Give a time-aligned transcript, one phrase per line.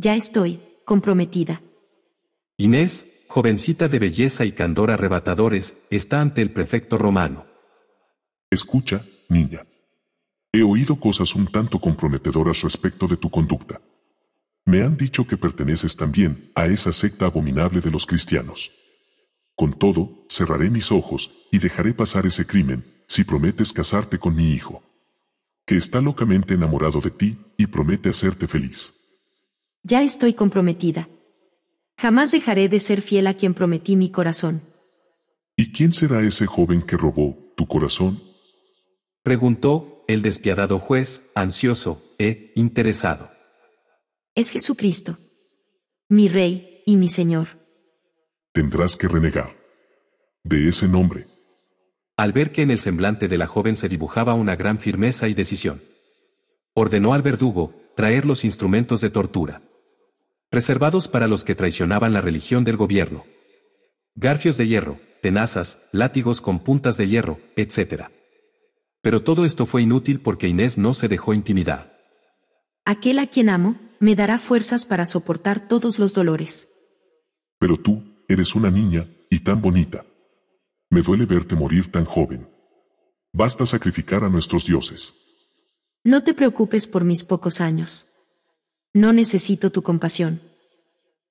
[0.00, 1.60] Ya estoy, comprometida.
[2.56, 7.46] Inés, jovencita de belleza y candor arrebatadores, está ante el prefecto romano.
[8.48, 9.66] Escucha, niña.
[10.52, 13.80] He oído cosas un tanto comprometedoras respecto de tu conducta.
[14.66, 18.70] Me han dicho que perteneces también a esa secta abominable de los cristianos.
[19.56, 24.52] Con todo, cerraré mis ojos y dejaré pasar ese crimen si prometes casarte con mi
[24.52, 24.80] hijo,
[25.66, 28.97] que está locamente enamorado de ti y promete hacerte feliz.
[29.88, 31.08] Ya estoy comprometida.
[31.96, 34.60] Jamás dejaré de ser fiel a quien prometí mi corazón.
[35.56, 38.20] ¿Y quién será ese joven que robó tu corazón?
[39.22, 43.30] Preguntó el despiadado juez, ansioso e interesado.
[44.34, 45.16] Es Jesucristo.
[46.10, 47.48] Mi Rey y mi Señor.
[48.52, 49.56] Tendrás que renegar.
[50.44, 51.24] De ese nombre.
[52.14, 55.34] Al ver que en el semblante de la joven se dibujaba una gran firmeza y
[55.34, 55.80] decisión.
[56.74, 59.62] Ordenó al verdugo traer los instrumentos de tortura.
[60.50, 63.24] Reservados para los que traicionaban la religión del gobierno.
[64.14, 68.04] Garfios de hierro, tenazas, látigos con puntas de hierro, etc.
[69.02, 71.98] Pero todo esto fue inútil porque Inés no se dejó intimidar.
[72.86, 76.68] Aquel a quien amo, me dará fuerzas para soportar todos los dolores.
[77.58, 80.06] Pero tú, eres una niña, y tan bonita.
[80.90, 82.48] Me duele verte morir tan joven.
[83.34, 85.14] Basta sacrificar a nuestros dioses.
[86.04, 88.06] No te preocupes por mis pocos años.
[88.98, 90.40] No necesito tu compasión.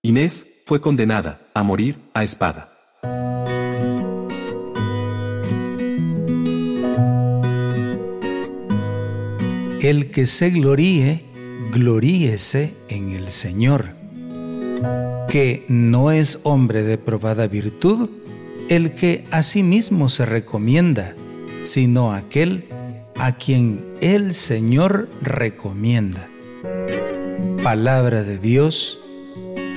[0.00, 2.72] Inés fue condenada a morir a espada.
[9.82, 11.24] El que se gloríe,
[11.72, 13.86] gloríese en el Señor.
[15.28, 18.10] Que no es hombre de probada virtud
[18.68, 21.16] el que a sí mismo se recomienda,
[21.64, 22.68] sino aquel
[23.16, 26.28] a quien el Señor recomienda.
[27.66, 29.00] Palabra de Dios,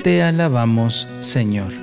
[0.03, 1.73] te alabamos Señor.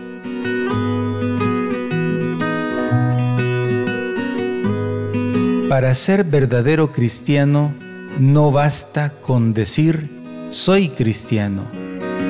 [5.69, 7.75] Para ser verdadero cristiano,
[8.20, 10.08] no basta con decir
[10.51, 11.63] soy cristiano,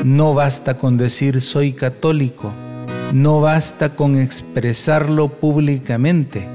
[0.06, 2.54] no basta con decir soy católico,
[3.12, 6.48] no basta con expresarlo públicamente.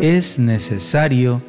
[0.00, 1.42] Es necesario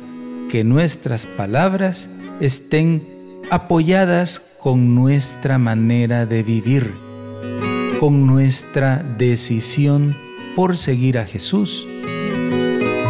[0.50, 2.10] que nuestras palabras
[2.40, 3.13] estén
[3.50, 6.94] apoyadas con nuestra manera de vivir,
[8.00, 10.16] con nuestra decisión
[10.56, 11.88] por seguir a Jesús.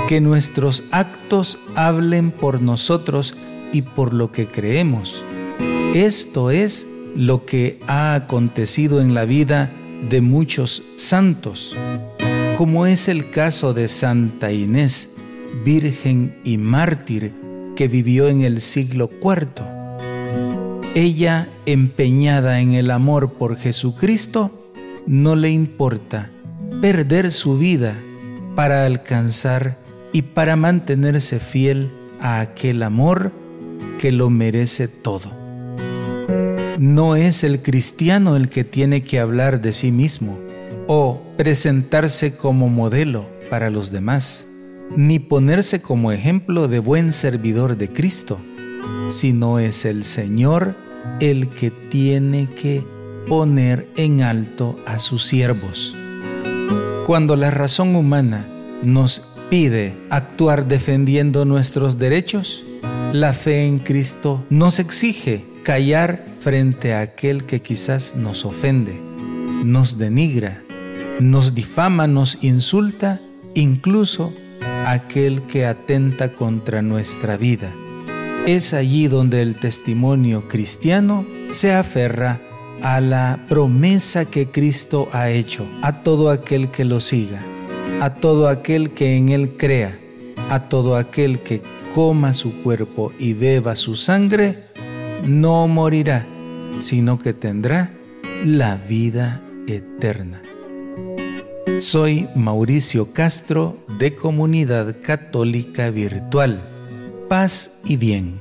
[0.07, 3.35] Que nuestros actos hablen por nosotros
[3.71, 5.21] y por lo que creemos.
[5.93, 9.71] Esto es lo que ha acontecido en la vida
[10.09, 11.75] de muchos santos,
[12.57, 15.09] como es el caso de Santa Inés,
[15.63, 17.33] virgen y mártir
[17.75, 19.72] que vivió en el siglo IV.
[20.95, 24.51] Ella, empeñada en el amor por Jesucristo,
[25.07, 26.29] no le importa
[26.81, 27.95] perder su vida
[28.55, 29.75] para alcanzar
[30.11, 31.89] y para mantenerse fiel
[32.21, 33.31] a aquel amor
[33.97, 35.31] que lo merece todo.
[36.77, 40.37] No es el cristiano el que tiene que hablar de sí mismo
[40.85, 44.45] o presentarse como modelo para los demás,
[44.95, 48.37] ni ponerse como ejemplo de buen servidor de Cristo,
[49.09, 50.82] sino es el Señor
[51.19, 52.83] el que tiene que
[53.27, 55.95] poner en alto a sus siervos.
[57.05, 58.45] Cuando la razón humana
[58.83, 62.63] nos pide actuar defendiendo nuestros derechos,
[63.11, 68.99] la fe en Cristo nos exige callar frente a aquel que quizás nos ofende,
[69.63, 70.61] nos denigra,
[71.19, 73.21] nos difama, nos insulta,
[73.53, 74.33] incluso
[74.85, 77.71] aquel que atenta contra nuestra vida.
[78.45, 82.41] Es allí donde el testimonio cristiano se aferra
[82.81, 87.39] a la promesa que Cristo ha hecho a todo aquel que lo siga,
[88.01, 89.97] a todo aquel que en él crea,
[90.49, 91.61] a todo aquel que
[91.95, 94.65] coma su cuerpo y beba su sangre,
[95.25, 96.25] no morirá,
[96.79, 97.93] sino que tendrá
[98.45, 100.41] la vida eterna.
[101.79, 106.72] Soy Mauricio Castro de Comunidad Católica Virtual.
[107.33, 108.39] Paz y bien.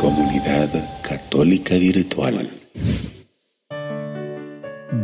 [0.00, 0.70] Comunidad
[1.02, 2.50] Católica Virtual.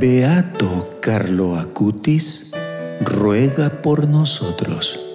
[0.01, 2.55] Beato Carlo Acutis
[3.03, 5.14] ruega por nosotros.